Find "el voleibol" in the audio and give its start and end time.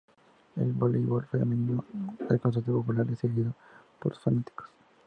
0.55-1.27